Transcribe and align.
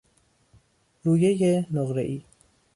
رویهی 1.03 1.65
نقرهای 1.71 2.21